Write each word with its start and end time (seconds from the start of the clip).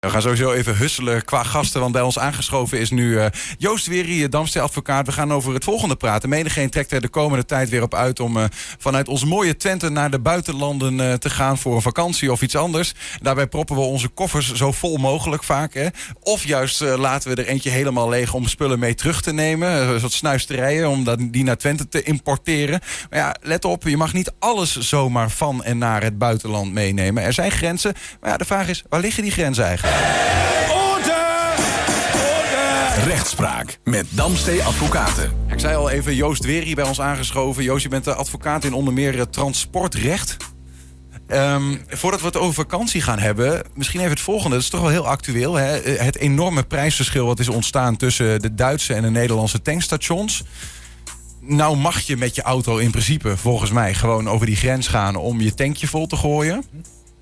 We 0.00 0.10
gaan 0.10 0.22
sowieso 0.22 0.52
even 0.52 0.76
husselen 0.76 1.24
qua 1.24 1.42
gasten, 1.42 1.80
want 1.80 1.92
bij 1.92 2.02
ons 2.02 2.18
aangeschoven 2.18 2.78
is 2.78 2.90
nu 2.90 3.12
uh, 3.12 3.26
Joost 3.58 3.86
Wery, 3.86 4.28
Damstee 4.28 4.62
advocaat. 4.62 5.06
We 5.06 5.12
gaan 5.12 5.32
over 5.32 5.54
het 5.54 5.64
volgende 5.64 5.96
praten. 5.96 6.28
Menigeen 6.28 6.70
trekt 6.70 6.92
er 6.92 7.00
de 7.00 7.08
komende 7.08 7.44
tijd 7.44 7.68
weer 7.68 7.82
op 7.82 7.94
uit 7.94 8.20
om 8.20 8.36
uh, 8.36 8.44
vanuit 8.78 9.08
ons 9.08 9.24
mooie 9.24 9.56
Twente 9.56 9.88
naar 9.88 10.10
de 10.10 10.18
buitenlanden 10.18 10.98
uh, 10.98 11.12
te 11.12 11.30
gaan 11.30 11.58
voor 11.58 11.74
een 11.74 11.82
vakantie 11.82 12.32
of 12.32 12.42
iets 12.42 12.56
anders. 12.56 12.94
Daarbij 13.22 13.46
proppen 13.46 13.76
we 13.76 13.82
onze 13.82 14.08
koffers 14.08 14.52
zo 14.54 14.72
vol 14.72 14.96
mogelijk 14.96 15.44
vaak. 15.44 15.74
Hè? 15.74 15.86
Of 16.20 16.44
juist 16.44 16.80
laten 16.80 17.30
we 17.30 17.42
er 17.42 17.48
eentje 17.48 17.70
helemaal 17.70 18.08
leeg 18.08 18.34
om 18.34 18.48
spullen 18.48 18.78
mee 18.78 18.94
terug 18.94 19.22
te 19.22 19.32
nemen. 19.32 20.00
Soort 20.00 20.12
snuisterijen 20.12 20.88
om 20.88 21.30
die 21.30 21.44
naar 21.44 21.56
Twente 21.56 21.88
te 21.88 22.02
importeren. 22.02 22.80
Maar 23.10 23.18
ja, 23.18 23.34
let 23.40 23.64
op, 23.64 23.82
je 23.82 23.96
mag 23.96 24.12
niet 24.12 24.32
alles 24.38 24.78
zomaar 24.78 25.30
van 25.30 25.64
en 25.64 25.78
naar 25.78 26.02
het 26.02 26.18
buitenland 26.18 26.72
meenemen. 26.72 27.22
Er 27.22 27.32
zijn 27.32 27.50
grenzen, 27.50 27.94
maar 28.20 28.30
ja, 28.30 28.36
de 28.36 28.44
vraag 28.44 28.68
is, 28.68 28.82
waar 28.88 29.00
liggen 29.00 29.22
die 29.22 29.32
grenzen 29.32 29.64
eigenlijk? 29.64 29.89
Orde! 30.70 31.54
Orde! 32.12 33.04
Rechtspraak 33.04 33.78
met 33.84 34.06
Damstee 34.10 34.62
Advocaten. 34.62 35.32
Ik 35.48 35.58
zei 35.58 35.76
al 35.76 35.90
even, 35.90 36.14
Joost 36.14 36.44
Wery 36.44 36.74
bij 36.74 36.84
ons 36.84 37.00
aangeschoven. 37.00 37.62
Joost, 37.62 37.82
je 37.82 37.88
bent 37.88 38.04
de 38.04 38.14
advocaat 38.14 38.64
in 38.64 38.72
onder 38.72 38.92
meer 38.92 39.28
transportrecht. 39.28 40.36
Um, 41.32 41.80
voordat 41.88 42.20
we 42.20 42.26
het 42.26 42.36
over 42.36 42.54
vakantie 42.54 43.00
gaan 43.00 43.18
hebben, 43.18 43.62
misschien 43.74 44.00
even 44.00 44.12
het 44.12 44.20
volgende. 44.20 44.54
Dat 44.54 44.64
is 44.64 44.70
toch 44.70 44.80
wel 44.80 44.90
heel 44.90 45.06
actueel. 45.06 45.54
Hè? 45.54 45.80
Het 46.02 46.16
enorme 46.16 46.62
prijsverschil 46.62 47.26
wat 47.26 47.38
is 47.38 47.48
ontstaan 47.48 47.96
tussen 47.96 48.40
de 48.40 48.54
Duitse 48.54 48.94
en 48.94 49.02
de 49.02 49.10
Nederlandse 49.10 49.62
tankstations. 49.62 50.44
Nou 51.40 51.76
mag 51.76 52.00
je 52.00 52.16
met 52.16 52.34
je 52.34 52.42
auto 52.42 52.76
in 52.76 52.90
principe, 52.90 53.36
volgens 53.36 53.70
mij, 53.70 53.94
gewoon 53.94 54.28
over 54.28 54.46
die 54.46 54.56
grens 54.56 54.88
gaan 54.88 55.16
om 55.16 55.40
je 55.40 55.54
tankje 55.54 55.86
vol 55.86 56.06
te 56.06 56.16
gooien. 56.16 56.64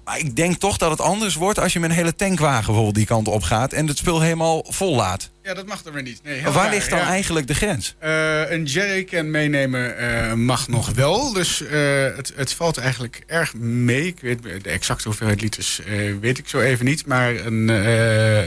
Maar 0.08 0.18
ik 0.18 0.36
denk 0.36 0.56
toch 0.56 0.76
dat 0.76 0.90
het 0.90 1.00
anders 1.00 1.34
wordt 1.34 1.58
als 1.58 1.72
je 1.72 1.80
met 1.80 1.90
een 1.90 1.96
hele 1.96 2.14
tankwagen 2.14 2.64
bijvoorbeeld 2.64 2.94
die 2.94 3.06
kant 3.06 3.28
op 3.28 3.42
gaat 3.42 3.72
en 3.72 3.86
het 3.86 3.98
spul 3.98 4.20
helemaal 4.20 4.64
vol 4.68 4.96
laat. 4.96 5.30
Ja, 5.42 5.54
dat 5.54 5.66
mag 5.66 5.84
er 5.84 5.92
maar 5.92 6.02
niet. 6.02 6.20
Nee, 6.24 6.42
waar 6.42 6.52
raar. 6.52 6.70
ligt 6.70 6.90
dan 6.90 6.98
eigenlijk 6.98 7.46
de 7.46 7.54
grens? 7.54 7.96
Uh, 8.02 8.50
een 8.50 8.65
jerrycan 8.65 9.30
meenemen 9.30 9.95
uh, 10.00 10.32
mag 10.32 10.68
nog 10.68 10.90
wel. 10.90 11.32
Dus 11.32 11.62
uh, 11.62 11.70
het, 12.16 12.32
het 12.37 12.52
valt 12.52 12.78
eigenlijk 12.78 13.23
erg 13.26 13.54
mee. 13.54 14.06
Ik 14.06 14.20
weet 14.20 14.42
de 14.42 14.70
exacte 14.70 15.09
hoeveelheid 15.09 15.40
liters 15.40 15.80
weet 16.20 16.38
ik 16.38 16.48
zo 16.48 16.60
even 16.60 16.84
niet. 16.84 17.06
Maar 17.06 17.34
een, 17.34 17.68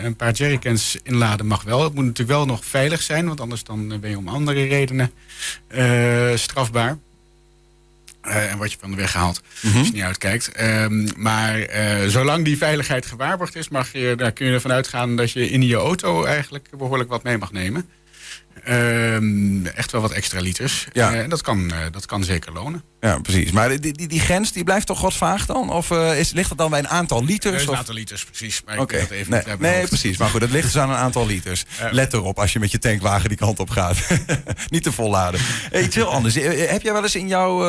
een 0.06 0.16
paar 0.16 0.32
jerrycans 0.32 0.98
inladen 1.04 1.46
mag 1.46 1.64
wel. 1.64 1.84
Het 1.84 1.94
moet 1.94 2.06
natuurlijk 2.06 2.38
wel 2.38 2.46
nog 2.46 2.66
veilig 2.66 3.02
zijn. 3.02 3.28
Want 3.28 3.42
anders 3.42 3.64
dan 3.64 4.00
ben 4.00 4.10
je 4.10 4.18
om 4.18 4.28
andere 4.28 4.68
redenen 4.68 5.12
strafbaar. 6.36 6.98
Uh, 8.28 8.52
en 8.52 8.58
word 8.58 8.72
je 8.72 8.78
van 8.80 8.90
de 8.90 8.96
weg 8.96 9.12
gehaald 9.12 9.42
mm 9.62 9.78
als 9.78 9.88
je 9.88 9.94
niet 9.94 10.04
uitkijkt. 10.04 10.52
Uh, 10.62 10.86
maar 11.18 11.60
uh, 11.60 12.08
zolang 12.08 12.46
die 12.46 12.58
veiligheid 12.58 13.06
gewaarborgd 13.06 13.56
is, 13.56 13.70
mag 13.70 13.92
je, 13.92 14.14
daar 14.18 14.32
kun 14.32 14.46
je 14.46 14.54
ervan 14.54 14.72
uitgaan 14.72 15.16
dat 15.16 15.32
je 15.32 15.50
in 15.50 15.62
je 15.62 15.76
auto 15.76 16.24
eigenlijk 16.24 16.70
behoorlijk 16.78 17.10
wat 17.10 17.24
mee 17.24 17.38
mag 17.38 17.52
nemen. 17.52 17.90
Ehm, 18.64 19.66
echt 19.66 19.92
wel 19.92 20.02
wat 20.02 20.12
extra 20.12 20.40
liters. 20.40 20.88
Ja. 20.92 21.14
en 21.14 21.30
dat 21.30 21.42
kan, 21.42 21.72
dat 21.92 22.06
kan 22.06 22.24
zeker 22.24 22.54
lonen. 22.54 22.84
Ja, 23.02 23.20
precies. 23.20 23.52
Maar 23.52 23.70
die, 23.82 23.92
die, 23.92 24.08
die 24.08 24.20
grens 24.20 24.52
die 24.52 24.64
blijft 24.64 24.88
toch 24.88 25.02
wat 25.02 25.14
vaag 25.14 25.46
dan? 25.46 25.70
Of 25.70 25.90
uh, 25.90 26.20
is, 26.20 26.32
ligt 26.32 26.50
dat 26.50 26.58
dan 26.58 26.70
bij 26.70 26.80
een 26.80 26.88
aantal 26.88 27.24
liters? 27.24 27.68
een 27.68 27.76
aantal 27.76 27.94
liters, 27.94 28.26
precies. 28.26 28.62
Maar 28.66 28.80
okay. 28.80 29.00
even 29.00 29.32
nee, 29.32 29.42
niet 29.46 29.60
nee 29.60 29.88
precies. 29.88 30.18
Maar 30.18 30.30
goed, 30.30 30.42
het 30.42 30.52
ligt 30.52 30.66
dus 30.66 30.78
aan 30.78 30.90
een 30.90 30.96
aantal 30.96 31.26
liters. 31.26 31.66
Let 31.92 32.14
erop 32.14 32.40
als 32.40 32.54
je 32.54 32.60
met 32.60 32.72
je 32.72 32.80
tankwagen 32.80 33.30
die 33.30 33.38
kant 33.38 33.60
op 33.60 33.70
gaat. 33.70 33.98
niet 34.70 34.84
te 34.84 34.92
volladen. 34.92 35.40
Hey, 35.44 35.84
iets 35.84 35.96
heel 35.96 36.12
anders. 36.12 36.36
Eh, 36.36 36.70
heb 36.70 36.82
jij 36.82 36.94
wel 36.94 37.04
eens 37.04 37.16
in 37.16 37.28
jouw 37.28 37.64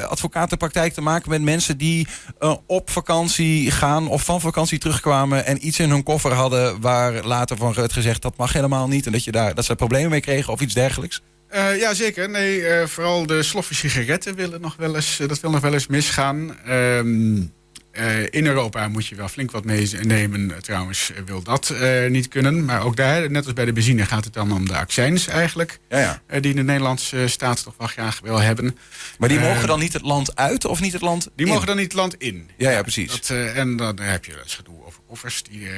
advocatenpraktijk 0.00 0.92
te 0.92 1.00
maken 1.00 1.30
met 1.30 1.42
mensen 1.42 1.78
die 1.78 2.06
op 2.66 2.90
vakantie 2.90 3.70
gaan 3.70 4.08
of 4.08 4.24
van 4.24 4.40
vakantie 4.40 4.78
terugkwamen 4.78 5.46
en 5.46 5.66
iets 5.66 5.78
in 5.78 5.90
hun 5.90 6.02
koffer 6.02 6.32
hadden 6.32 6.80
waar 6.80 7.24
later 7.24 7.56
van 7.56 7.72
werd 7.72 7.92
gezegd 7.92 8.22
dat 8.22 8.36
mag 8.36 8.52
helemaal 8.52 8.88
niet 8.88 9.06
en 9.06 9.12
dat, 9.12 9.24
je 9.24 9.32
daar, 9.32 9.54
dat 9.54 9.64
ze 9.64 9.74
problemen 9.74 10.10
mee 10.10 10.20
of 10.46 10.60
iets 10.60 10.74
dergelijks? 10.74 11.22
Uh, 11.54 11.78
ja, 11.78 11.94
zeker. 11.94 12.30
Nee, 12.30 12.60
uh, 12.60 12.86
vooral 12.86 13.26
de 13.26 13.42
sloffe 13.42 13.74
sigaretten 13.74 14.34
willen 14.34 14.60
nog 14.60 14.76
wel 14.76 14.94
eens, 14.94 15.20
uh, 15.20 15.28
dat 15.28 15.40
wil 15.40 15.50
nog 15.50 15.60
wel 15.60 15.72
eens 15.72 15.86
misgaan. 15.86 16.56
Um, 16.68 17.54
in 18.30 18.46
Europa 18.46 18.88
moet 18.88 19.06
je 19.06 19.14
wel 19.14 19.28
flink 19.28 19.50
wat 19.50 19.64
meenemen. 19.64 20.62
Trouwens, 20.62 21.12
wil 21.26 21.42
dat 21.42 21.74
niet 22.08 22.28
kunnen. 22.28 22.64
Maar 22.64 22.82
ook 22.84 22.96
daar, 22.96 23.30
net 23.30 23.44
als 23.44 23.54
bij 23.54 23.64
de 23.64 23.72
benzine, 23.72 24.06
gaat 24.06 24.24
het 24.24 24.32
dan 24.32 24.52
om 24.52 24.68
de 24.68 24.76
accijns 24.76 25.26
eigenlijk. 25.26 25.78
Ja, 25.88 26.20
ja. 26.28 26.40
die 26.40 26.54
de 26.54 26.62
Nederlandse 26.62 27.28
staat 27.28 27.62
toch 27.62 27.74
wel 27.78 27.86
graag 27.86 28.20
wil 28.22 28.40
hebben. 28.40 28.78
Maar 29.18 29.28
die 29.28 29.40
mogen 29.40 29.66
dan 29.66 29.78
niet 29.78 29.92
het 29.92 30.02
land 30.02 30.36
uit 30.36 30.64
of 30.64 30.80
niet 30.80 30.92
het 30.92 31.02
land 31.02 31.28
Die 31.36 31.46
mogen 31.46 31.66
dan 31.66 31.76
niet 31.76 31.84
het 31.84 31.94
land 31.94 32.14
in. 32.14 32.50
Ja, 32.56 32.70
ja 32.70 32.82
precies. 32.82 33.10
Dat, 33.10 33.30
en 33.54 33.76
dan 33.76 33.98
heb 34.00 34.24
je 34.24 34.32
het 34.32 34.52
gedoe 34.52 34.84
over 34.84 35.00
koffers 35.08 35.42
die... 35.42 35.68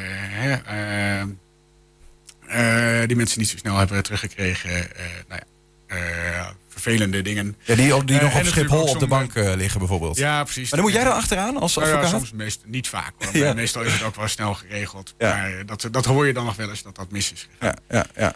die 3.06 3.16
mensen 3.16 3.38
niet 3.38 3.48
zo 3.48 3.56
snel 3.56 3.76
hebben 3.76 4.03
teruggekregen. 4.03 4.70
nou 5.28 5.41
ja, 5.41 5.47
uh, 5.97 6.48
vervelende 6.69 7.22
dingen. 7.22 7.56
Ja, 7.64 7.75
die, 7.75 8.04
die 8.04 8.20
nog 8.20 8.38
op 8.38 8.44
Schiphol 8.47 8.84
op 8.84 8.98
de 8.98 9.06
bank 9.06 9.34
liggen 9.34 9.78
bijvoorbeeld. 9.78 10.16
Ja, 10.16 10.44
precies. 10.44 10.70
Maar 10.70 10.81
dan 10.81 10.88
moet 10.88 10.98
jij 10.98 11.06
er 11.06 11.12
achteraan 11.12 11.56
als 11.56 11.75
nou 11.75 11.87
advocaat? 11.87 12.10
Ja, 12.10 12.19
soms 12.19 12.32
meest, 12.32 12.60
niet 12.64 12.88
vaak. 12.88 13.12
Hoor. 13.19 13.54
Meestal 13.54 13.82
is 13.82 13.92
het 13.92 14.03
ook 14.03 14.14
wel 14.14 14.28
snel 14.28 14.54
geregeld. 14.54 15.14
Maar 15.19 15.62
dat, 15.66 15.88
dat 15.91 16.04
hoor 16.04 16.26
je 16.26 16.32
dan 16.32 16.44
nog 16.44 16.56
wel 16.56 16.70
eens 16.70 16.82
dat 16.82 16.97
dat 16.97 17.10
mis 17.10 17.32
is 17.32 17.48
gegaan. 17.50 17.76
Ja, 17.88 18.06
ja, 18.16 18.34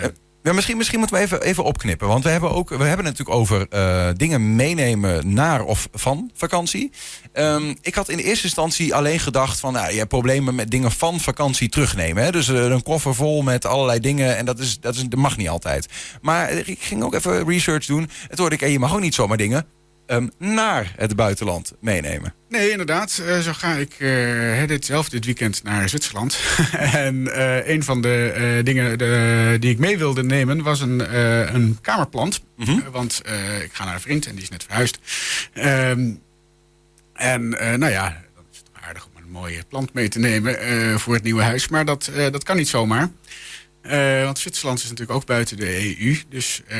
ja. 0.00 0.10
Ja, 0.42 0.52
misschien, 0.52 0.76
misschien 0.76 0.98
moeten 0.98 1.16
we 1.16 1.22
even, 1.22 1.42
even 1.42 1.64
opknippen. 1.64 2.08
Want 2.08 2.24
we 2.24 2.30
hebben, 2.30 2.50
ook, 2.50 2.68
we 2.68 2.84
hebben 2.84 3.06
het 3.06 3.18
natuurlijk 3.18 3.38
over 3.38 3.66
uh, 3.70 4.08
dingen 4.16 4.56
meenemen 4.56 5.32
naar 5.32 5.64
of 5.64 5.88
van 5.92 6.30
vakantie. 6.34 6.90
Um, 7.32 7.76
ik 7.80 7.94
had 7.94 8.08
in 8.08 8.18
eerste 8.18 8.44
instantie 8.44 8.94
alleen 8.94 9.20
gedacht 9.20 9.60
van... 9.60 9.72
Nou, 9.72 9.90
je 9.92 9.96
hebt 9.96 10.08
problemen 10.08 10.54
met 10.54 10.70
dingen 10.70 10.92
van 10.92 11.20
vakantie 11.20 11.68
terugnemen. 11.68 12.24
Hè? 12.24 12.30
Dus 12.30 12.48
uh, 12.48 12.64
een 12.64 12.82
koffer 12.82 13.14
vol 13.14 13.42
met 13.42 13.66
allerlei 13.66 14.00
dingen. 14.00 14.36
En 14.36 14.44
dat, 14.44 14.58
is, 14.58 14.80
dat, 14.80 14.94
is, 14.94 15.02
dat 15.02 15.18
mag 15.18 15.36
niet 15.36 15.48
altijd. 15.48 15.88
Maar 16.20 16.50
ik 16.52 16.82
ging 16.82 17.02
ook 17.02 17.14
even 17.14 17.48
research 17.48 17.86
doen. 17.86 18.02
En 18.02 18.28
toen 18.28 18.38
hoorde 18.38 18.54
ik, 18.54 18.60
hey, 18.60 18.70
je 18.70 18.78
mag 18.78 18.94
ook 18.94 19.00
niet 19.00 19.14
zomaar 19.14 19.36
dingen 19.36 19.66
um, 20.06 20.30
naar 20.38 20.92
het 20.96 21.16
buitenland 21.16 21.72
meenemen. 21.80 22.34
Nee, 22.48 22.70
inderdaad. 22.70 23.22
Uh, 23.26 23.38
zo 23.38 23.52
ga 23.52 23.72
ik 23.72 23.94
uh, 23.98 24.66
dit, 24.66 24.84
zelf 24.84 25.08
dit 25.08 25.24
weekend 25.24 25.62
naar 25.62 25.88
Zwitserland. 25.88 26.38
en 26.72 27.16
uh, 27.16 27.68
een 27.68 27.82
van 27.82 28.00
de 28.00 28.60
dingen 28.64 28.98
de, 28.98 29.56
die 29.60 29.70
ik 29.70 29.78
mee 29.78 29.98
wilde 29.98 30.22
nemen 30.22 30.62
was 30.62 30.80
een, 30.80 31.16
een 31.54 31.78
kamerplant. 31.80 32.42
Mm 32.56 32.64
-hmm. 32.64 32.82
want 32.90 33.22
ik 33.62 33.70
ga 33.72 33.84
naar 33.84 33.94
een 33.94 34.00
vriend 34.00 34.26
en 34.26 34.34
die 34.34 34.42
is 34.42 34.48
net 34.48 34.64
verhuisd. 34.64 34.98
Um, 35.54 36.20
en 37.12 37.48
nou 37.48 37.88
ja, 37.88 38.22
dat 38.34 38.44
is 38.52 38.62
toch 38.72 38.82
aardig 38.86 39.06
om 39.06 39.22
een 39.22 39.30
mooie 39.30 39.64
plant 39.68 39.92
mee 39.92 40.08
te 40.08 40.18
nemen 40.18 41.00
voor 41.00 41.14
het 41.14 41.22
nieuwe 41.22 41.42
huis. 41.42 41.68
Maar 41.68 41.84
dat, 41.84 42.10
dat 42.30 42.42
kan 42.42 42.56
niet 42.56 42.68
zomaar. 42.68 43.08
Uh, 43.86 44.24
want 44.24 44.38
Zwitserland 44.38 44.78
is 44.78 44.84
natuurlijk 44.84 45.10
ook 45.18 45.26
buiten 45.26 45.56
de 45.56 45.96
EU. 45.98 46.16
Dus 46.28 46.62
uh, 46.72 46.78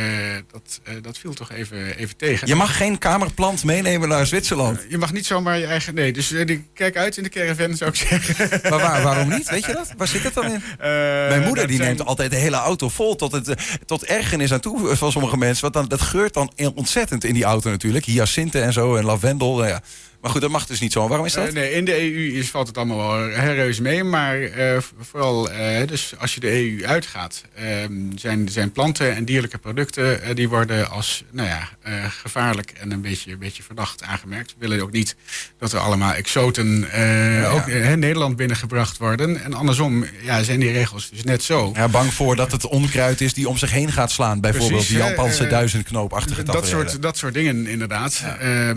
dat, 0.53 0.81
uh, 0.89 0.95
dat 1.03 1.19
viel 1.19 1.35
toch 1.35 1.51
even, 1.51 1.97
even 1.97 2.17
tegen. 2.17 2.49
Je 2.49 2.55
mag 2.55 2.77
geen 2.77 2.99
kamerplant 2.99 3.65
meenemen 3.65 4.09
naar 4.09 4.27
Zwitserland. 4.27 4.81
je 4.89 4.99
mag 4.99 5.13
niet 5.13 5.27
zomaar 5.27 5.59
je 5.59 5.67
eigen. 5.67 5.95
Nee, 5.95 6.13
dus 6.13 6.35
kijk 6.75 6.97
uit 6.97 7.17
in 7.17 7.23
de 7.23 7.29
caravan, 7.29 7.77
zou 7.77 7.91
ik 7.91 7.97
zeggen. 7.97 8.61
Maar 8.71 8.81
waar, 8.81 9.03
waarom 9.03 9.29
niet? 9.29 9.51
Weet 9.51 9.65
je 9.65 9.73
dat? 9.73 9.93
Waar 9.97 10.09
zit 10.09 10.23
het 10.23 10.35
dan 10.35 10.53
in? 10.53 10.63
Mijn 11.29 11.43
moeder 11.43 11.67
die 11.67 11.79
neemt 11.79 12.05
altijd 12.05 12.31
de 12.31 12.37
hele 12.37 12.57
auto 12.57 12.89
vol 12.89 13.17
tot, 13.17 13.33
het, 13.33 13.55
tot 13.87 14.05
ergernis 14.05 14.53
aan 14.53 14.61
toe 14.61 14.97
van 14.97 15.13
sommige 15.13 15.37
mensen. 15.37 15.63
Want 15.63 15.75
dan, 15.75 15.89
dat 15.89 16.01
geurt 16.01 16.35
dan 16.35 16.53
ontzettend 16.75 17.25
in 17.25 17.35
die 17.35 17.45
auto 17.45 17.71
natuurlijk. 17.71 18.05
Hyacinthe 18.05 18.61
en 18.61 18.73
zo 18.73 18.97
en 18.97 19.05
lavendel. 19.05 19.57
Nou 19.57 19.69
ja. 19.69 19.83
Maar 20.23 20.31
goed, 20.31 20.41
dat 20.41 20.51
mag 20.51 20.67
dus 20.67 20.81
niet 20.81 20.93
zo. 20.93 21.09
Waarom 21.09 21.27
is 21.27 21.33
dat? 21.33 21.47
Uh, 21.47 21.53
nee, 21.53 21.73
in 21.73 21.85
de 21.85 22.01
EU 22.01 22.33
is, 22.39 22.51
valt 22.51 22.67
het 22.67 22.77
allemaal 22.77 23.17
wel 23.17 23.29
reuze 23.31 23.83
mee. 23.83 24.05
Maar 24.05 24.39
uh, 24.41 24.77
vooral 25.01 25.53
uh, 25.53 25.87
dus 25.87 26.15
als 26.19 26.35
je 26.35 26.41
de 26.41 26.51
EU 26.51 26.87
uitgaat, 26.87 27.45
ehm, 27.55 27.93
zijn, 28.17 28.49
zijn 28.49 28.73
planten 28.73 29.15
en 29.15 29.25
dierlijke 29.25 29.59
producten... 29.59 30.35
die 30.35 30.49
worden 30.49 30.91
als 30.91 31.25
nou 31.31 31.49
ja, 31.49 31.69
gevaarlijk 32.09 32.71
en 32.71 32.91
een 32.91 33.01
beetje, 33.01 33.33
een 33.33 33.39
beetje 33.39 33.63
verdacht 33.63 34.03
aangemerkt. 34.03 34.51
We 34.59 34.69
willen 34.69 34.83
ook 34.83 34.93
niet 34.93 35.17
dat 35.59 35.73
er 35.73 35.79
allemaal 35.79 36.13
exoten 36.13 36.89
ja. 36.93 37.49
ook 37.49 37.67
Nederland 37.97 38.37
binnengebracht 38.37 38.99
worden. 38.99 39.45
En 39.45 39.55
andersom 39.55 40.05
ja, 40.23 40.43
zijn 40.43 40.61
die 40.61 40.73
regels 40.73 41.11
dus 41.11 41.25
net 41.25 41.43
zo. 41.43 41.71
Ja, 41.75 41.89
bang 41.89 42.13
voor 42.13 42.37
dat 42.37 42.53
het 42.53 42.67
onkruid 42.67 43.21
is 43.21 43.35
die 43.35 43.49
om 43.49 43.57
zich 43.57 43.71
heen 43.71 43.93
gaat 43.93 44.11
slaan. 44.11 44.41
Bijvoorbeeld 44.41 44.71
Precies, 44.71 44.97
die 44.97 45.07
Japanse 45.07 45.47
duizendknoopachtige 45.47 46.43
dat 46.43 46.67
soort, 46.67 47.03
dat 47.03 47.17
soort 47.17 47.35
dingen 47.35 47.67
inderdaad. 47.67 48.23
Ja. 48.41 48.75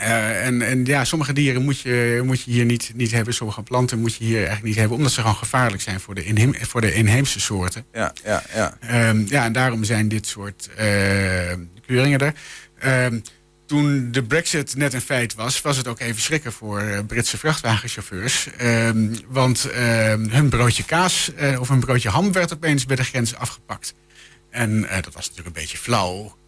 Ehm, 0.00 0.10
uh, 0.10 0.46
en, 0.46 0.62
en 0.62 0.84
ja, 0.84 1.04
sommige 1.04 1.32
dieren 1.32 1.62
moet 1.62 1.80
je, 1.80 2.20
moet 2.24 2.42
je 2.42 2.50
hier 2.50 2.64
niet, 2.64 2.90
niet 2.94 3.10
hebben. 3.10 3.34
Sommige 3.34 3.62
planten 3.62 3.98
moet 3.98 4.14
je 4.14 4.24
hier 4.24 4.36
eigenlijk 4.36 4.66
niet 4.66 4.76
hebben. 4.76 4.96
Omdat 4.96 5.12
ze 5.12 5.20
gewoon 5.20 5.36
gevaarlijk 5.36 5.82
zijn 5.82 6.00
voor 6.00 6.14
de, 6.14 6.24
inheem, 6.24 6.54
voor 6.60 6.80
de 6.80 6.94
inheemse 6.94 7.40
soorten. 7.40 7.84
Ja, 7.92 8.12
ja, 8.24 8.42
ja. 8.54 9.08
Um, 9.08 9.26
ja, 9.28 9.44
en 9.44 9.52
daarom 9.52 9.84
zijn 9.84 10.08
dit 10.08 10.26
soort 10.26 10.68
uh, 10.70 10.76
keuringen 11.86 12.18
er. 12.18 12.34
Um, 13.06 13.22
toen 13.66 14.12
de 14.12 14.22
brexit 14.22 14.76
net 14.76 14.92
een 14.92 15.00
feit 15.00 15.34
was, 15.34 15.60
was 15.60 15.76
het 15.76 15.88
ook 15.88 16.00
even 16.00 16.20
schrikken 16.20 16.52
voor 16.52 16.82
uh, 16.82 16.98
Britse 17.06 17.38
vrachtwagenchauffeurs. 17.38 18.48
Um, 18.62 19.14
want 19.28 19.68
hun 20.28 20.48
broodje 20.48 20.84
kaas 20.84 21.30
of 21.58 21.68
hun 21.68 21.80
broodje 21.80 22.08
ham 22.08 22.32
werd 22.32 22.52
opeens 22.52 22.86
bij 22.86 22.96
de 22.96 23.04
grens 23.04 23.34
afgepakt. 23.34 23.94
En 24.50 24.80
dat 24.80 25.14
was 25.14 25.28
natuurlijk 25.28 25.46
een 25.46 25.62
beetje 25.62 25.78
flauw. 25.78 26.38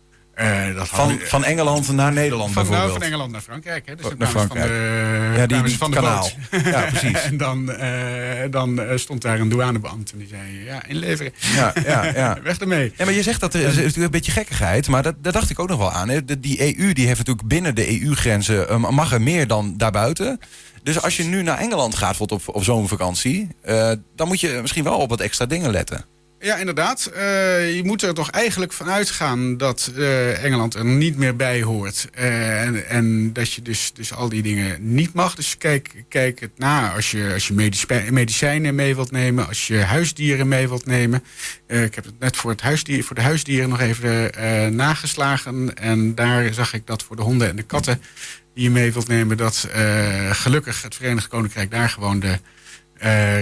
Uh, 0.41 0.75
dat 0.75 0.89
van, 0.89 1.19
van 1.23 1.45
Engeland 1.45 1.93
naar 1.93 2.13
Nederland 2.13 2.53
van, 2.53 2.63
bijvoorbeeld? 2.63 2.89
Nou, 2.89 3.01
van 3.01 3.09
Engeland 3.09 3.33
naar 3.33 3.41
Frankrijk. 3.41 3.87
Hè. 3.87 3.97
Dus 3.97 4.07
naar 4.19 4.29
Frankrijk. 4.29 4.67
Van 4.67 4.77
de, 4.77 5.33
ja, 5.37 5.47
die, 5.47 5.63
die 5.63 5.77
van 5.77 5.91
de 5.91 5.97
kanaal. 5.97 6.31
ja, 6.65 6.81
precies. 6.81 7.23
en 7.31 7.37
dan, 7.37 7.71
uh, 7.71 7.79
dan 8.51 8.81
uh, 8.81 8.97
stond 8.97 9.23
daar 9.23 9.41
een 9.41 9.49
douanebeambte 9.49 10.13
en 10.13 10.19
die 10.19 10.29
zei, 10.29 10.65
ja, 10.65 10.87
inleveren. 10.87 11.33
Ja, 11.55 11.73
ja, 11.85 12.05
ja. 12.05 12.39
Weg 12.43 12.59
ermee. 12.59 12.93
Ja, 12.97 13.05
maar 13.05 13.15
je 13.15 13.23
zegt 13.23 13.41
dat 13.41 13.55
er 13.55 13.61
is 13.61 13.77
natuurlijk 13.77 13.97
een 13.97 14.11
beetje 14.11 14.33
gekkigheid, 14.33 14.89
maar 14.89 15.03
dat, 15.03 15.15
daar 15.21 15.33
dacht 15.33 15.51
ik 15.51 15.59
ook 15.59 15.69
nog 15.69 15.79
wel 15.79 15.93
aan. 15.93 16.09
Hè. 16.09 16.25
De, 16.25 16.41
die 16.41 16.79
EU 16.79 16.93
die 16.93 17.07
heeft 17.07 17.19
natuurlijk 17.19 17.49
binnen 17.49 17.75
de 17.75 18.03
EU-grenzen, 18.03 18.81
mag 18.81 19.13
er 19.13 19.23
meer 19.23 19.47
dan 19.47 19.75
daarbuiten. 19.77 20.41
Dus 20.83 21.03
als 21.03 21.17
je 21.17 21.25
nu 21.25 21.43
naar 21.43 21.59
Engeland 21.59 21.95
gaat 21.95 22.21
op, 22.21 22.43
op 22.47 22.65
zo'n 22.65 22.89
vakantie, 22.89 23.49
dan 24.17 24.29
moet 24.29 24.41
je 24.41 24.59
misschien 24.61 24.85
wel 24.85 24.99
op 24.99 25.09
wat 25.09 25.21
extra 25.21 25.47
dingen 25.47 25.71
letten. 25.71 26.12
Ja, 26.43 26.57
inderdaad. 26.57 27.11
Uh, 27.15 27.75
je 27.77 27.83
moet 27.85 28.03
er 28.03 28.15
toch 28.15 28.31
eigenlijk 28.31 28.73
van 28.73 28.91
uitgaan 28.91 29.57
dat 29.57 29.93
uh, 29.97 30.45
Engeland 30.45 30.75
er 30.75 30.85
niet 30.85 31.17
meer 31.17 31.37
bij 31.37 31.63
hoort. 31.63 32.09
Uh, 32.19 32.63
en, 32.63 32.89
en, 32.89 33.33
dat 33.33 33.53
je 33.53 33.63
dus, 33.63 33.93
dus 33.93 34.15
al 34.15 34.29
die 34.29 34.43
dingen 34.43 34.95
niet 34.95 35.13
mag. 35.13 35.35
Dus 35.35 35.59
kijk, 35.59 36.05
kijk 36.09 36.41
het 36.41 36.59
na 36.59 36.93
als 36.93 37.11
je, 37.11 37.31
als 37.33 37.47
je 37.47 37.71
medicijnen 38.11 38.75
mee 38.75 38.95
wilt 38.95 39.11
nemen, 39.11 39.49
als 39.49 39.67
je 39.67 39.79
huisdieren 39.79 40.49
mee 40.49 40.69
wilt 40.69 40.87
nemen. 40.87 41.25
ik 41.67 41.95
heb 41.95 42.05
het 42.05 42.19
net 42.19 42.37
voor, 42.37 42.51
het 42.51 42.61
huisdier, 42.61 43.05
voor 43.05 43.17
de 43.17 43.23
huisdieren 43.23 43.69
nog 43.69 43.81
even 43.81 44.31
nageslagen. 44.77 45.77
En 45.77 46.15
daar 46.15 46.55
zag 46.55 46.75
ik 46.75 46.87
dat 46.87 47.03
voor 47.03 47.17
de 47.17 47.23
honden 47.23 47.49
en 47.49 47.57
de 47.57 47.63
katten 47.63 48.03
die 48.55 48.65
je 48.65 48.71
mee 48.71 48.93
wilt 48.93 49.09
nemen, 49.09 49.37
dat 49.37 49.69
gelukkig 50.31 50.83
het 50.83 50.95
Verenigd 50.95 51.29
Koninkrijk 51.29 51.71
daar 51.71 51.91
gewoon 51.91 52.21
de 52.21 52.39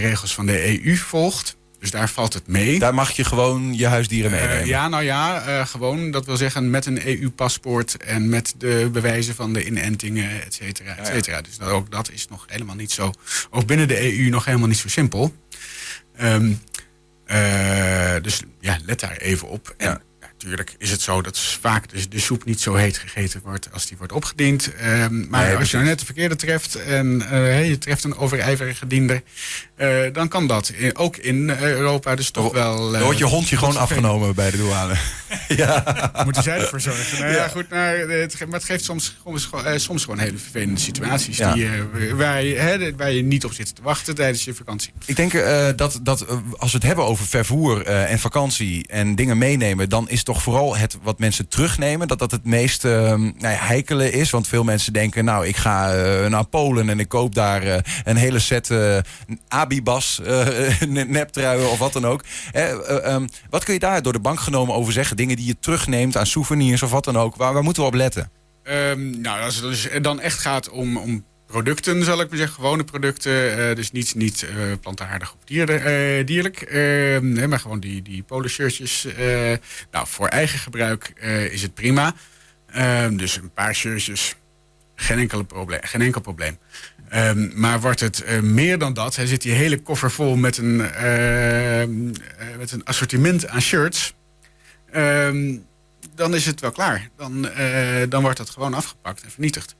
regels 0.01 0.35
van 0.35 0.47
de 0.47 0.85
EU 0.85 0.97
volgt. 0.97 1.59
Dus 1.81 1.91
daar 1.91 2.09
valt 2.09 2.35
het 2.35 2.47
mee. 2.47 2.79
Daar 2.79 2.95
mag 2.95 3.11
je 3.11 3.25
gewoon 3.25 3.75
je 3.77 3.87
huisdieren 3.87 4.31
meenemen? 4.31 4.61
Uh, 4.61 4.67
ja, 4.67 4.89
nou 4.89 5.05
ja, 5.05 5.49
uh, 5.49 5.67
gewoon. 5.67 6.11
Dat 6.11 6.27
wil 6.27 6.37
zeggen 6.37 6.71
met 6.71 6.87
een 6.87 7.07
EU-paspoort 7.07 7.97
en 7.97 8.29
met 8.29 8.55
de 8.59 8.89
bewijzen 8.93 9.35
van 9.35 9.53
de 9.53 9.67
inentingen, 9.67 10.43
et 10.43 10.55
cetera, 10.55 10.97
et 10.97 11.07
cetera. 11.07 11.37
Ja, 11.37 11.37
ja. 11.37 11.43
Dus 11.43 11.59
dat, 11.59 11.69
ook 11.69 11.91
dat 11.91 12.11
is 12.11 12.29
nog 12.29 12.45
helemaal 12.49 12.75
niet 12.75 12.93
zo, 12.93 13.13
ook 13.51 13.67
binnen 13.67 13.89
de 13.89 14.19
EU 14.19 14.29
nog 14.29 14.45
helemaal 14.45 14.69
niet 14.69 14.79
zo 14.79 14.89
simpel. 14.89 15.35
Um, 16.23 16.61
uh, 17.27 18.15
dus 18.23 18.43
ja, 18.61 18.79
let 18.85 19.01
daar 19.01 19.17
even 19.17 19.49
op. 19.49 19.75
En, 19.77 19.87
ja. 19.87 20.01
Natuurlijk 20.41 20.75
is 20.79 20.91
het 20.91 21.01
zo 21.01 21.23
dat 21.23 21.39
vaak 21.39 21.89
de, 21.89 22.09
de, 22.09 22.19
soep 22.19 22.45
niet 22.45 22.61
zo 22.61 22.75
heet 22.75 22.99
gegeten 22.99 23.41
wordt 23.45 23.73
als 23.73 23.87
die 23.87 23.97
wordt 23.97 24.13
opgediend. 24.13 24.73
Um, 24.85 25.27
maar 25.29 25.47
nee, 25.47 25.57
als 25.57 25.71
je 25.71 25.77
nou 25.77 25.89
net 25.89 25.99
de 25.99 26.05
verkeerde 26.05 26.37
treft 26.37 26.75
en 26.75 27.23
uh, 27.33 27.69
je 27.69 27.79
treft 27.79 28.05
een 28.05 28.17
overijverige 28.17 28.87
diender, 28.87 29.23
uh, 29.81 30.13
dan 30.13 30.29
kan 30.29 30.47
dat 30.47 30.73
ook 30.93 31.17
in 31.17 31.51
Europa 31.51 32.15
dus 32.15 32.31
toch 32.31 32.53
wel... 32.53 32.95
Uh, 32.95 33.03
wordt 33.03 33.19
je 33.19 33.25
hondje 33.25 33.57
gewoon 33.57 33.77
afgenomen 33.77 34.35
bij 34.35 34.51
de 34.51 34.57
douane. 34.57 34.95
ja. 35.49 36.13
Moeten 36.25 36.43
zij 36.43 36.59
ervoor 36.59 36.81
zorgen. 36.81 37.19
Nou, 37.19 37.33
ja. 37.33 37.37
ja, 37.37 37.49
goed, 37.49 37.69
maar 37.69 37.99
het, 37.99 38.39
maar 38.39 38.59
het 38.59 38.65
geeft 38.65 38.85
soms, 38.85 39.17
soms, 39.25 39.49
soms 39.75 40.05
gewoon 40.05 40.19
hele 40.19 40.39
vervelende 40.39 40.81
situaties 40.81 41.37
ja. 41.37 41.55
die, 41.55 41.69
waar, 42.15 42.43
je, 42.43 42.55
hè, 42.55 42.97
waar 42.97 43.13
je 43.13 43.23
niet 43.23 43.45
op 43.45 43.53
zit 43.53 43.75
te 43.75 43.83
wachten 43.83 44.15
tijdens 44.15 44.45
je 44.45 44.55
vakantie. 44.55 44.93
Ik 45.05 45.17
denk 45.17 45.33
dat, 45.77 46.01
dat 46.03 46.27
als 46.57 46.71
we 46.71 46.77
het 46.77 46.87
hebben 46.87 47.05
over 47.05 47.27
vervoer 47.27 47.87
en 47.87 48.19
vakantie 48.19 48.87
en 48.89 49.15
dingen 49.15 49.39
meenemen, 49.39 49.89
dan 49.89 50.09
is 50.09 50.23
toch 50.23 50.43
vooral 50.43 50.77
het 50.77 50.99
wat 51.03 51.19
mensen 51.19 51.49
terugnemen, 51.49 52.09
dat 52.09 52.19
dat 52.19 52.31
het 52.31 52.45
meest 52.45 52.85
uh, 52.85 52.93
nou 52.93 53.35
ja, 53.39 53.49
heikele 53.49 54.11
is. 54.11 54.31
Want 54.31 54.49
veel 54.49 54.65
mensen 54.65 54.93
denken, 54.93 55.25
nou, 55.25 55.47
ik 55.47 55.57
ga 55.57 55.97
uh, 55.97 56.27
naar 56.27 56.47
Polen 56.47 56.89
en 56.89 57.01
ik 57.01 57.09
koop 57.09 57.35
daar 57.35 57.67
uh, 57.67 57.77
een 58.05 58.17
hele 58.17 58.39
set 58.39 58.71
Abibas, 59.71 60.21
neptruien 61.07 61.71
of 61.71 61.79
wat 61.79 61.93
dan 61.93 62.07
ook. 62.07 62.25
Um, 62.55 63.29
wat 63.51 63.65
kun 63.65 63.75
je 63.75 63.81
daar 63.81 64.03
door 64.03 64.13
de 64.13 64.21
bank 64.21 64.41
genomen 64.41 64.75
over 64.75 64.93
zeggen? 64.93 65.17
Dingen 65.17 65.37
die 65.37 65.47
je 65.47 65.59
terugneemt 65.61 66.17
aan 66.17 66.27
souvenirs 66.27 66.83
of 66.83 66.91
wat 66.91 67.05
dan 67.05 67.19
ook. 67.19 67.37
Waar, 67.37 67.53
waar 67.53 67.63
moeten 67.63 67.83
we 67.83 67.89
op 67.89 67.95
letten? 67.95 68.31
Um, 68.65 69.21
nou, 69.21 69.41
als 69.41 69.55
het 69.55 69.65
dus 69.65 69.89
dan 70.03 70.21
echt 70.21 70.39
gaat 70.39 70.69
om, 70.69 70.97
om 70.97 71.25
producten, 71.47 72.05
zal 72.05 72.21
ik 72.21 72.29
maar 72.29 72.39
zeggen. 72.39 72.55
Gewone 72.55 72.85
producten. 72.85 73.77
Dus 73.77 73.93
niet, 73.93 74.43
uh, 74.43 74.73
plantaardig 74.81 75.33
of 75.33 75.45
dier, 75.45 75.67
dierlijk. 76.27 76.73
nee, 77.23 77.47
maar 77.47 77.61
gewoon 77.61 77.81
die, 77.81 78.03
die 78.03 78.23
polo 78.23 78.49
shirtjes. 78.49 79.07
nou, 79.91 80.07
voor 80.07 80.29
eigen 80.29 80.59
gebruik 80.59 81.13
is 81.51 81.63
het 81.63 81.75
prima. 81.75 82.15
Ehm, 82.73 83.17
dus 83.17 83.37
een 83.37 83.53
paar 83.53 83.75
shirtjes. 83.75 84.35
Geen, 84.95 85.19
enkele 85.19 85.45
probleem, 85.45 85.81
geen 85.83 86.01
enkel 86.01 86.21
probleem. 86.21 86.59
Um, 87.15 87.53
maar 87.55 87.81
wordt 87.81 88.01
het 88.01 88.43
meer 88.43 88.79
dan 88.79 88.93
dat? 88.93 89.17
Hij 89.17 89.27
zit 89.27 89.43
die 89.43 89.53
hele 89.53 89.83
koffer 89.83 90.11
vol 90.11 90.37
met 90.37 90.57
een, 90.57 90.77
met 92.59 92.73
een 92.73 92.85
assortiment 92.85 93.49
aan 93.49 93.61
shirts. 93.61 94.15
Um, 94.95 95.67
dan 96.15 96.35
is 96.35 96.47
het 96.47 96.61
wel 96.61 96.71
klaar. 96.71 97.09
Dan, 97.17 97.49
dan 98.09 98.23
wordt 98.23 98.37
dat 98.39 98.51
gewoon 98.51 98.75
afgepakt 98.75 99.23
en 99.23 99.31
vernietigd. 99.31 99.77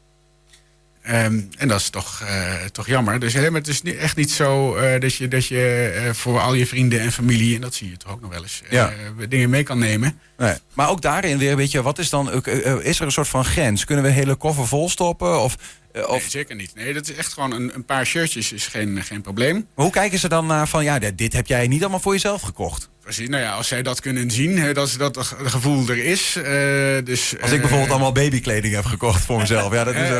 Um, 1.09 1.49
en 1.59 1.69
dat 1.69 1.81
is 1.81 1.89
toch, 1.89 2.23
uh, 2.23 2.55
toch 2.73 2.87
jammer. 2.87 3.21
Dus 3.21 3.33
hè, 3.33 3.53
het 3.53 3.69
is 3.69 3.83
echt 3.83 4.17
niet 4.17 4.31
zo 4.31 4.77
uh, 4.77 5.01
dat 5.01 5.15
je, 5.15 5.29
dat 5.29 5.47
je 5.47 5.93
uh, 6.05 6.13
voor 6.13 6.41
al 6.41 6.55
je 6.55 6.67
vrienden 6.67 7.01
en 7.01 7.13
familie, 7.13 7.55
en 7.55 7.61
dat 7.61 7.75
zie 7.75 7.91
je 7.91 7.97
toch 7.97 8.13
ook 8.13 8.21
nog 8.21 8.31
wel 8.31 8.43
eens, 8.43 8.63
ja. 8.71 8.93
dingen 9.29 9.51
mee 9.51 9.63
kan 9.63 9.79
nemen. 9.79 10.21
Nee. 10.39 10.55
Maar 10.75 10.89
ook 10.89 11.03
daarin 11.03 11.39
weer, 11.39 11.57
weet 11.57 11.71
je, 11.71 11.83
wat 11.83 11.99
is 11.99 12.11
dan, 12.11 12.45
is 12.83 12.99
er 12.99 13.07
een 13.07 13.13
soort 13.13 13.29
van 13.29 13.45
grens? 13.45 13.85
Kunnen 13.85 14.05
we 14.05 14.11
hele 14.11 14.35
koffer 14.35 14.67
vol 14.67 14.89
stoppen? 14.89 15.41
Of, 15.41 15.57
of... 15.95 16.21
Nee, 16.21 16.31
zeker 16.31 16.57
niet. 16.57 16.75
Nee, 16.75 16.93
dat 16.93 17.09
is 17.09 17.17
echt 17.17 17.33
gewoon 17.33 17.53
een, 17.53 17.75
een 17.75 17.85
paar 17.85 18.07
shirtjes 18.07 18.53
is 18.53 18.67
geen, 18.67 19.05
geen 19.05 19.21
probleem. 19.21 19.55
Maar 19.55 19.85
hoe 19.85 19.95
kijken 19.95 20.19
ze 20.19 20.29
dan 20.29 20.47
naar 20.47 20.69
van, 20.69 20.85
ja, 20.85 20.99
dit 20.99 21.33
heb 21.33 21.47
jij 21.47 21.67
niet 21.67 21.81
allemaal 21.81 22.01
voor 22.01 22.13
jezelf 22.13 22.43
gekocht? 22.43 22.89
Precies, 23.11 23.29
nou 23.29 23.43
ja, 23.43 23.53
als 23.53 23.69
zij 23.69 23.83
dat 23.83 24.01
kunnen 24.01 24.31
zien, 24.31 24.59
hè, 24.59 24.73
dat, 24.73 24.95
dat 24.99 25.17
het 25.17 25.27
gevoel 25.27 25.89
er 25.89 26.05
is. 26.05 26.37
Uh, 26.37 26.45
dus, 27.05 27.35
als 27.41 27.51
ik 27.51 27.61
bijvoorbeeld 27.61 27.91
allemaal 27.91 28.13
babykleding 28.13 28.75
heb 28.75 28.85
gekocht 28.85 29.25
voor 29.25 29.39
mezelf, 29.39 29.73
ja, 29.73 29.85
dat 29.85 29.95
is... 29.95 30.09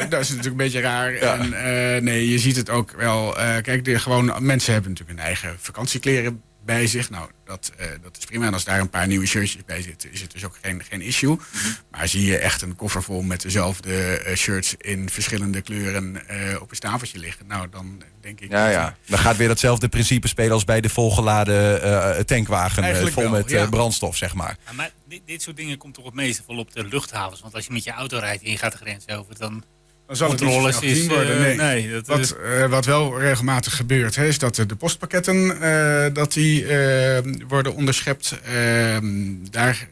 Uh, 0.00 0.10
dat 0.10 0.20
is 0.20 0.28
natuurlijk 0.28 0.46
een 0.46 0.56
beetje 0.56 0.80
raar. 0.80 1.12
Ja. 1.12 1.38
En, 1.38 2.04
nee, 2.04 2.28
je 2.28 2.38
ziet 2.38 2.56
het 2.56 2.70
ook 2.70 2.94
wel. 2.96 3.36
kijk, 3.62 3.84
de, 3.84 3.98
gewoon, 3.98 4.32
mensen 4.38 4.72
hebben 4.72 4.90
natuurlijk 4.90 5.18
hun 5.18 5.26
eigen 5.26 5.56
vakantiekleren 5.60 6.42
bij 6.70 6.86
zich. 6.86 7.10
Nou, 7.10 7.30
dat, 7.44 7.72
uh, 7.80 7.86
dat 8.02 8.16
is 8.18 8.24
prima. 8.24 8.46
En 8.46 8.52
als 8.52 8.64
daar 8.64 8.80
een 8.80 8.90
paar 8.90 9.06
nieuwe 9.06 9.26
shirtjes 9.26 9.64
bij 9.64 9.82
zitten, 9.82 10.12
is 10.12 10.20
het 10.20 10.32
dus 10.32 10.44
ook 10.44 10.58
geen, 10.62 10.82
geen 10.84 11.00
issue. 11.00 11.30
Mm 11.30 11.40
-hmm. 11.52 11.76
Maar 11.90 12.08
zie 12.08 12.24
je 12.24 12.38
echt 12.38 12.62
een 12.62 12.76
koffer 12.76 13.02
vol 13.02 13.22
met 13.22 13.40
dezelfde 13.40 14.22
uh, 14.26 14.34
shirts 14.36 14.74
in 14.78 15.10
verschillende 15.10 15.60
kleuren 15.60 16.22
uh, 16.30 16.60
op 16.60 16.70
een 16.70 16.78
tafeltje 16.78 17.18
liggen, 17.18 17.46
nou 17.46 17.68
dan 17.68 18.02
denk 18.20 18.40
ik. 18.40 18.50
Ja, 18.50 18.64
dat, 18.64 18.72
ja. 18.74 18.96
Dan 19.06 19.18
gaat 19.18 19.36
weer 19.36 19.48
datzelfde 19.48 19.88
principe 19.88 20.28
spelen 20.28 20.52
als 20.52 20.64
bij 20.64 20.80
de 20.80 20.88
volgeladen 20.88 22.26
tankwagen 22.26 23.12
vol 23.12 23.22
wel, 23.22 23.30
met 23.30 23.50
ja. 23.50 23.66
brandstof, 23.66 24.16
zeg 24.16 24.34
maar. 24.34 24.56
Ja, 24.66 24.72
maar 24.72 24.90
dit, 25.08 25.20
dit, 25.24 25.42
soort 25.42 25.56
dingen 25.56 25.78
komt 25.78 25.94
toch 25.94 26.04
het 26.04 26.14
meeste 26.14 26.42
vol 26.42 26.58
op 26.58 26.72
de 26.72 26.84
luchthavens. 26.84 27.40
Want 27.40 27.54
als 27.54 27.66
je 27.66 27.72
met 27.72 27.84
je 27.84 27.90
auto 27.90 28.18
rijdt 28.18 28.42
en 28.42 28.50
je 28.50 28.58
gaat 28.58 28.72
de 28.72 28.78
grens 28.78 29.08
over, 29.08 29.38
dan 29.38 29.64
dan 30.10 30.18
zal 30.18 30.30
het 30.30 30.40
niet 30.40 30.74
gezien 30.74 31.08
worden. 31.08 31.40
Nee. 31.40 31.56
nee 31.56 31.90
dat 31.90 32.06
wat, 32.06 32.18
is... 32.18 32.32
uh, 32.32 32.66
wat 32.66 32.84
wel 32.84 33.20
regelmatig 33.20 33.76
gebeurt, 33.76 34.16
hè, 34.16 34.26
is 34.26 34.38
dat 34.38 34.54
de 34.54 34.76
postpakketten 34.78 35.36
uh, 35.36 36.06
dat 36.12 36.32
die, 36.32 36.62
uh, 36.62 37.18
worden 37.48 37.74
onderschept. 37.74 38.40
Ehm, 38.44 39.34
daar 39.50 39.88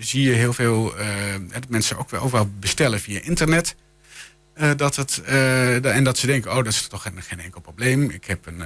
zie 0.00 0.22
je 0.22 0.32
heel 0.32 0.52
veel 0.52 0.94
dat 1.52 1.68
mensen 1.68 1.98
ook 1.98 2.10
wel, 2.10 2.20
ook 2.20 2.30
wel 2.30 2.50
bestellen 2.60 3.00
via 3.00 3.20
internet. 3.22 3.74
dat 4.76 4.96
het, 4.96 5.22
en 5.82 6.04
dat 6.04 6.18
ze 6.18 6.26
denken, 6.26 6.50
oh, 6.50 6.56
dat 6.56 6.66
is 6.66 6.86
toch 6.86 7.02
geen, 7.02 7.22
geen 7.22 7.40
enkel 7.40 7.60
probleem. 7.60 8.10
Ik 8.10 8.24
heb 8.24 8.46
een, 8.46 8.56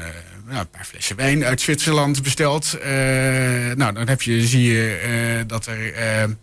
nou, 0.46 0.60
een 0.60 0.70
paar 0.70 0.84
flessen 0.84 1.16
wijn 1.16 1.44
uit 1.44 1.60
Zwitserland 1.60 2.22
besteld. 2.22 2.78
nou, 3.74 3.92
dan 3.92 4.08
heb 4.08 4.22
je, 4.22 4.46
zie 4.46 4.72
je 4.72 5.44
dat 5.46 5.66
er 5.66 6.36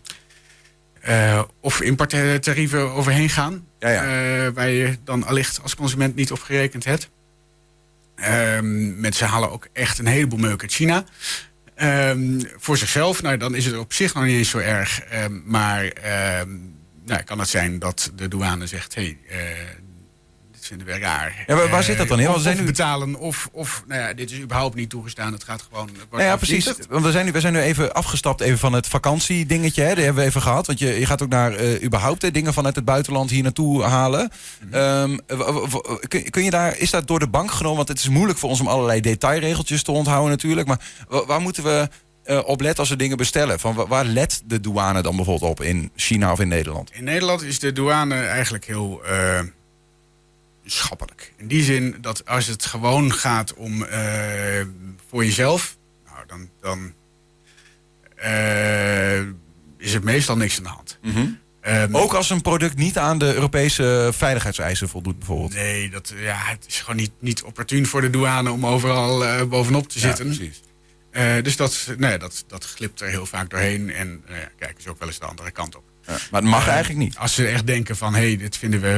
of 1.60 1.80
importtarieven 1.80 2.92
overheen 2.92 3.28
gaan. 3.28 3.68
Ja. 3.80 4.04
Uh, 4.04 4.52
waar 4.52 4.68
je 4.68 4.98
dan 5.04 5.24
allicht 5.24 5.62
als 5.62 5.74
consument 5.74 6.14
niet 6.14 6.32
op 6.32 6.40
gerekend 6.40 6.84
hebt. 6.84 7.10
Um, 8.56 9.00
mensen 9.00 9.26
halen 9.26 9.50
ook 9.50 9.68
echt 9.72 9.98
een 9.98 10.06
heleboel 10.06 10.38
meuk 10.38 10.62
uit 10.62 10.72
China. 10.72 11.04
Um, 11.82 12.42
voor 12.56 12.76
zichzelf, 12.76 13.22
nou, 13.22 13.36
dan 13.36 13.54
is 13.54 13.66
het 13.66 13.76
op 13.76 13.92
zich 13.92 14.14
nog 14.14 14.24
niet 14.24 14.36
eens 14.36 14.50
zo 14.50 14.58
erg. 14.58 15.02
Um, 15.24 15.42
maar 15.46 15.92
nou, 17.04 17.22
kan 17.22 17.38
het 17.38 17.48
zijn 17.48 17.78
dat 17.78 18.12
de 18.14 18.28
douane 18.28 18.66
zegt... 18.66 18.94
Hey, 18.94 19.18
uh, 19.30 19.36
vinden 20.70 20.86
we 20.86 20.98
raar. 20.98 21.44
Ja, 21.46 21.68
waar, 21.68 21.82
zit 21.82 21.98
dat 21.98 22.08
dan 22.08 22.20
in? 22.20 22.28
Of, 22.28 22.46
of 22.46 22.58
nu... 22.58 22.64
betalen 22.64 23.14
of, 23.14 23.48
of 23.52 23.84
nou 23.86 24.00
ja, 24.00 24.14
dit 24.14 24.30
is 24.30 24.40
überhaupt 24.40 24.74
niet 24.74 24.90
toegestaan. 24.90 25.32
Het 25.32 25.44
gaat 25.44 25.62
gewoon. 25.62 25.90
Nou 26.10 26.22
ja, 26.22 26.36
precies. 26.36 26.72
Want 26.88 27.04
we 27.04 27.10
zijn, 27.10 27.24
nu, 27.24 27.32
we 27.32 27.40
zijn 27.40 27.52
nu 27.52 27.60
even 27.60 27.94
afgestapt 27.94 28.40
even 28.40 28.58
van 28.58 28.72
het 28.72 28.86
vakantiedingetje. 28.86 29.82
Hè. 29.82 29.94
Die 29.94 30.04
hebben 30.04 30.22
we 30.22 30.28
even 30.28 30.42
gehad. 30.42 30.66
Want 30.66 30.78
je, 30.78 30.98
je 30.98 31.06
gaat 31.06 31.22
ook 31.22 31.28
naar 31.28 31.60
uh, 31.60 31.82
überhaupt 31.82 32.22
hè, 32.22 32.30
dingen 32.30 32.52
vanuit 32.52 32.74
het 32.74 32.84
buitenland 32.84 33.30
hier 33.30 33.42
naartoe 33.42 33.82
halen. 33.82 34.30
Mm 34.60 34.72
-hmm. 34.72 34.80
um, 34.80 35.20
kun, 36.08 36.30
kun, 36.30 36.44
je 36.44 36.50
daar, 36.50 36.78
is 36.78 36.90
dat 36.90 37.06
door 37.06 37.18
de 37.18 37.28
bank 37.28 37.50
genomen? 37.50 37.76
Want 37.76 37.88
het 37.88 37.98
is 37.98 38.08
moeilijk 38.08 38.38
voor 38.38 38.50
ons 38.50 38.60
om 38.60 38.68
allerlei 38.68 39.00
detailregeltjes 39.00 39.82
te 39.82 39.92
onthouden 39.92 40.30
natuurlijk. 40.30 40.66
Maar 40.66 40.80
waar 41.26 41.40
moeten 41.40 41.62
we 41.62 41.88
uh, 42.24 42.40
op 42.44 42.60
letten 42.60 42.80
als 42.80 42.88
we 42.88 42.96
dingen 42.96 43.16
bestellen? 43.16 43.60
Van 43.60 43.74
waar 43.74 44.04
let 44.04 44.42
de 44.44 44.60
douane 44.60 45.02
dan 45.02 45.16
bijvoorbeeld 45.16 45.50
op 45.50 45.60
in 45.60 45.90
China 45.96 46.32
of 46.32 46.40
in 46.40 46.48
Nederland? 46.48 46.90
In 46.92 47.04
Nederland 47.04 47.42
is 47.42 47.58
de 47.58 47.72
douane 47.72 48.14
eigenlijk 48.14 48.64
heel. 48.64 49.00
Uh 49.10 49.40
schappelijk. 50.72 51.32
In 51.36 51.46
die 51.46 51.62
zin 51.62 51.96
dat 52.00 52.26
als 52.26 52.46
het 52.46 52.64
gewoon 52.64 53.12
gaat 53.12 53.54
om 53.54 53.82
uh, 53.82 53.88
voor 55.08 55.24
jezelf, 55.24 55.76
nou 56.06 56.26
dan, 56.26 56.48
dan 56.60 56.92
uh, 58.24 59.20
is 59.78 59.94
er 59.94 60.02
meestal 60.04 60.36
niks 60.36 60.56
aan 60.56 60.62
de 60.62 60.68
hand. 60.68 60.98
Ehm, 61.60 61.96
Ook 61.96 62.14
als 62.14 62.30
een 62.30 62.40
product 62.40 62.76
niet 62.76 62.98
aan 62.98 63.18
de 63.18 63.34
Europese 63.34 64.10
veiligheidseisen 64.12 64.88
voldoet, 64.88 65.18
bijvoorbeeld. 65.18 65.54
Nee, 65.54 65.90
dat, 65.90 66.12
ja, 66.16 66.36
het 66.36 66.64
is 66.68 66.80
gewoon 66.80 66.96
niet, 66.96 67.12
niet 67.18 67.42
opportun 67.42 67.86
voor 67.86 68.00
de 68.00 68.10
douane 68.10 68.50
om 68.50 68.66
overal 68.66 69.24
eh, 69.24 69.44
bovenop 69.44 69.88
te 69.88 69.98
zitten. 69.98 70.26
precies. 70.26 70.60
Eh, 71.10 71.42
dus 71.42 71.56
dat, 71.56 71.94
nee, 71.96 72.18
dat, 72.18 72.44
dat 72.46 72.64
glipt 72.64 73.00
er 73.00 73.08
heel 73.08 73.26
vaak 73.26 73.50
doorheen. 73.50 73.90
En 73.92 74.22
nou 74.26 74.40
ja, 74.40 74.48
kijk 74.58 74.76
eens 74.76 74.86
ook 74.86 74.98
wel 74.98 75.08
eens 75.08 75.18
de 75.18 75.24
andere 75.26 75.50
kant 75.50 75.76
op. 75.76 75.82
Ja, 76.06 76.16
maar 76.30 76.40
het 76.40 76.50
mag 76.50 76.66
Eh, 76.66 76.72
eigenlijk 76.72 76.98
niet. 77.04 77.16
Als 77.16 77.34
ze 77.34 77.46
echt 77.46 77.66
denken 77.66 77.96
van, 77.96 78.14
hé, 78.14 78.20
hey, 78.20 78.36
dit 78.36 78.56
vinden 78.56 78.80
we 78.80 78.88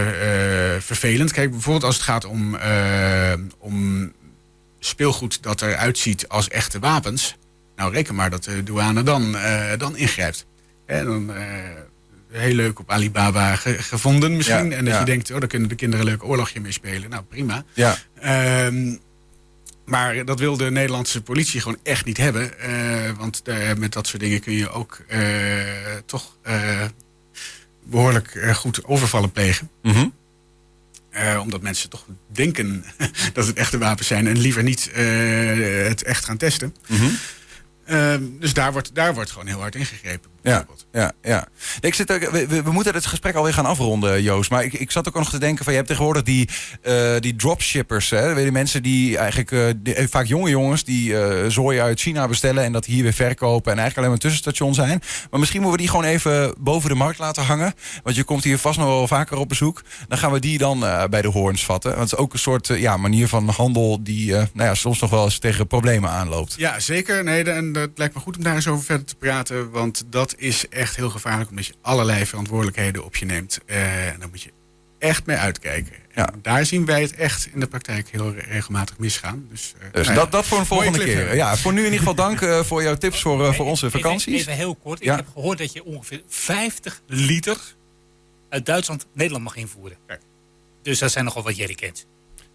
eh, 0.74 0.82
vervelend. 0.82 1.32
Kijk, 1.32 1.50
bijvoorbeeld 1.50 1.84
als 1.84 1.94
het 1.94 2.04
gaat 2.04 2.24
om, 2.24 2.56
om 3.58 4.12
speelgoed 4.78 5.42
dat 5.42 5.62
eruit 5.62 5.98
ziet 5.98 6.28
als 6.28 6.48
echte 6.48 6.78
wapens. 6.78 7.36
Nou, 7.76 7.92
reken 7.92 8.14
maar 8.14 8.30
dat 8.30 8.44
de 8.44 8.62
douane 8.62 9.02
dan, 9.02 9.36
dan 9.78 9.96
ingrijpt. 9.96 10.46
En 10.86 11.04
dan, 11.04 11.32
heel 12.30 12.54
leuk 12.54 12.78
op 12.78 12.90
Alibaba 12.90 13.56
ge- 13.56 13.82
gevonden 13.82 14.36
misschien. 14.36 14.70
Ja, 14.70 14.76
en 14.76 14.84
dat 14.84 14.94
ja. 14.94 15.00
je 15.00 15.04
denkt, 15.06 15.30
oh, 15.30 15.38
daar 15.38 15.48
kunnen 15.48 15.68
de 15.68 15.74
kinderen 15.74 16.06
een 16.06 16.12
leuk 16.12 16.24
oorlogje 16.24 16.60
mee 16.60 16.72
spelen. 16.72 17.10
Nou, 17.10 17.22
prima. 17.22 17.64
Ja. 17.72 17.96
Ehm, 18.20 18.96
maar 19.92 20.24
dat 20.24 20.38
wil 20.38 20.56
de 20.56 20.70
Nederlandse 20.70 21.22
politie 21.22 21.60
gewoon 21.60 21.78
echt 21.82 22.04
niet 22.04 22.16
hebben. 22.16 22.58
eh, 22.60 23.10
want 23.18 23.44
daar, 23.44 23.78
met 23.78 23.92
dat 23.92 24.06
soort 24.06 24.22
dingen 24.22 24.40
kun 24.40 24.52
je 24.52 24.70
ook 24.70 25.00
eh, 25.08 25.20
toch 26.06 26.36
eh, 26.42 26.84
behoorlijk 27.84 28.34
eh, 28.34 28.54
goed 28.54 28.84
overvallen 28.84 29.32
plegen. 29.32 29.70
Mhm. 29.82 30.08
Eh, 31.10 31.38
omdat 31.42 31.62
mensen 31.62 31.90
toch 31.90 32.06
denken 32.26 32.84
dat 33.32 33.46
het 33.46 33.56
echte 33.56 33.78
wapens 33.78 34.06
zijn 34.08 34.26
en 34.26 34.38
liever 34.38 34.62
niet 34.62 34.90
eh, 34.92 35.04
het 35.88 36.02
echt 36.02 36.24
gaan 36.24 36.36
testen. 36.36 36.76
Mhm. 36.88 37.08
Ehm, 37.86 38.22
dus 38.40 38.54
daar 38.54 38.72
wordt, 38.72 38.94
daar 38.94 39.14
wordt 39.14 39.30
gewoon 39.30 39.46
heel 39.46 39.60
hard 39.60 39.74
ingegrepen. 39.74 40.30
Ja, 40.42 40.50
bijvoorbeeld. 40.50 40.86
ja, 40.92 41.12
ja. 41.22 41.46
Ik 41.80 41.94
zit 41.94 42.12
ook, 42.12 42.30
we, 42.30 42.62
we, 42.62 42.70
moeten 42.72 42.94
het 42.94 43.06
gesprek 43.06 43.34
alweer 43.34 43.52
gaan 43.52 43.66
afronden, 43.66 44.22
Joost. 44.22 44.50
Maar 44.50 44.64
ik, 44.64 44.72
ik 44.72 44.90
zat 44.90 45.08
ook 45.08 45.14
nog 45.14 45.30
te 45.30 45.38
denken 45.38 45.64
van 45.64 45.72
je 45.72 45.78
hebt 45.78 45.90
tegenwoordig 45.90 46.22
die, 46.22 46.48
eh, 46.82 47.14
die 47.18 47.36
dropshippers. 47.36 48.10
Hè? 48.10 48.34
Weet 48.34 48.44
je, 48.44 48.52
mensen 48.52 48.82
die 48.82 49.16
eigenlijk 49.18 49.52
eh, 49.52 49.64
die- 49.76 49.94
eh, 49.94 50.06
vaak 50.10 50.26
jonge 50.26 50.50
jongens 50.50 50.84
die 50.84 51.14
zooi 51.50 51.80
uit 51.80 52.00
China 52.00 52.28
bestellen 52.28 52.64
en 52.64 52.72
dat 52.72 52.84
hier 52.84 53.02
weer 53.02 53.12
verkopen 53.12 53.72
en 53.72 53.78
eigenlijk 53.78 53.96
alleen 53.96 54.08
maar 54.08 54.18
een 54.18 54.30
tussenstation 54.30 54.74
zijn. 54.74 55.02
Maar 55.30 55.40
misschien 55.40 55.60
moeten 55.60 55.78
we 55.78 55.84
die 55.86 55.94
gewoon 55.96 56.10
even 56.12 56.54
boven 56.58 56.88
de 56.88 56.94
markt 56.94 57.18
laten 57.18 57.42
hangen. 57.44 57.74
Want 58.02 58.16
je 58.16 58.24
komt 58.24 58.44
hier 58.44 58.58
vast 58.58 58.78
nog 58.78 58.86
wel 58.86 59.06
vaker 59.06 59.36
op 59.36 59.48
bezoek. 59.48 59.82
Dan 60.08 60.18
gaan 60.18 60.32
we 60.32 60.40
die 60.40 60.58
dan 60.58 60.80
bij 61.10 61.22
de 61.22 61.28
hoorns 61.28 61.64
vatten. 61.64 61.90
Want 61.90 62.10
het 62.10 62.18
is 62.18 62.24
ook 62.24 62.32
een 62.32 62.38
soort 62.38 62.66
ja, 62.66 62.96
manier 62.96 63.28
van 63.28 63.48
handel 63.48 64.02
die 64.02 64.32
nou 64.32 64.48
ja, 64.54 64.74
soms 64.74 65.00
nog 65.00 65.10
wel 65.10 65.24
eens 65.24 65.38
tegen 65.38 65.66
problemen 65.66 66.10
aanloopt. 66.10 66.54
Ja, 66.56 66.80
zeker. 66.80 67.24
Nee, 67.24 67.44
en 67.44 67.71
dat 67.72 67.90
lijkt 67.94 68.14
me 68.14 68.20
goed 68.20 68.36
om 68.36 68.42
daar 68.42 68.54
eens 68.54 68.68
over 68.68 68.84
verder 68.84 69.06
te 69.06 69.16
praten. 69.16 69.70
Want 69.70 70.04
dat 70.06 70.34
is 70.38 70.68
echt 70.68 70.96
heel 70.96 71.10
gevaarlijk, 71.10 71.50
omdat 71.50 71.66
je 71.66 71.74
allerlei 71.80 72.26
verantwoordelijkheden 72.26 73.04
op 73.04 73.16
je 73.16 73.24
neemt. 73.24 73.60
Eh, 73.66 74.08
en 74.08 74.18
daar 74.18 74.28
moet 74.28 74.42
je 74.42 74.52
echt 74.98 75.26
mee 75.26 75.36
uitkijken. 75.36 75.92
Ja. 76.14 76.32
En 76.32 76.38
daar 76.42 76.66
zien 76.66 76.84
wij 76.84 77.02
het 77.02 77.14
echt 77.14 77.48
in 77.52 77.60
de 77.60 77.66
praktijk 77.66 78.08
heel 78.08 78.34
regelmatig 78.34 78.98
misgaan. 78.98 79.46
Dus, 79.50 79.74
eh, 79.78 79.92
Dus 79.92 80.06
nou 80.06 80.18
ja, 80.18 80.22
dat, 80.22 80.32
dat 80.32 80.46
voor 80.46 80.58
een 80.58 80.66
volgende 80.66 81.04
keer. 81.04 81.34
Ja, 81.34 81.56
voor 81.56 81.72
nu 81.72 81.78
in 81.78 81.84
ieder 81.84 81.98
geval 81.98 82.14
dank 82.14 82.40
eh, 82.40 82.60
voor 82.60 82.82
jouw 82.82 82.96
tips 82.96 83.20
voor, 83.20 83.54
voor 83.54 83.66
onze 83.66 83.90
vakanties. 83.90 84.40
Even, 84.40 84.52
heel 84.52 84.74
kort. 84.74 85.04
Ja. 85.04 85.12
Ik 85.12 85.18
heb 85.18 85.28
gehoord 85.32 85.58
dat 85.58 85.72
je 85.72 85.84
ongeveer 85.84 86.22
50 86.28 87.02
liter 87.06 87.58
uit 88.48 88.66
Duitsland 88.66 89.06
Nederland 89.14 89.44
mag 89.44 89.56
invoeren. 89.56 89.98
Kijk. 90.06 90.20
Dus 90.82 90.98
dat 90.98 91.12
zijn 91.12 91.24
nogal 91.24 91.42
wat 91.42 91.56
jerrycans. 91.56 92.06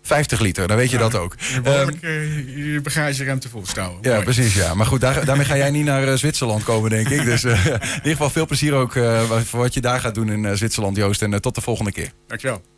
50 0.08 0.40
liter, 0.40 0.68
dan 0.68 0.78
weet 0.78 0.92
je 0.92 0.98
dat 0.98 1.16
ook. 1.16 1.36
Je 1.54 1.62
behoorlijk 1.62 2.04
eh, 2.04 2.74
je 2.74 2.82
bagageruimte 2.82 3.50
vol 3.50 3.66
stouwen. 3.66 3.98
Ja, 4.02 4.12
Mooi. 4.12 4.24
precies. 4.24 4.54
Ja. 4.54 4.74
Maar 4.74 4.86
goed, 4.86 5.02
daar, 5.02 5.26
daarmee 5.26 5.46
ga 5.46 5.58
jij 5.58 5.70
niet 5.70 5.86
naar 5.86 6.08
eh, 6.08 6.14
Zwitserland 6.14 6.64
komen, 6.64 6.90
denk 6.90 7.10
ik. 7.10 7.24
Dus 7.24 7.44
eh, 7.44 7.66
in 7.66 7.74
ieder 7.74 8.12
geval 8.12 8.30
veel 8.30 8.46
plezier 8.46 8.74
ook 8.74 8.92
voor 9.46 9.60
wat 9.60 9.74
je 9.74 9.82
daar 9.82 10.00
gaat 10.00 10.16
doen 10.16 10.30
in 10.30 10.58
Zwitserland, 10.58 10.98
Joost. 10.98 11.22
En 11.22 11.42
tot 11.42 11.56
de 11.56 11.62
volgende 11.62 11.92
keer. 11.92 12.12
Dankjewel. 12.28 12.77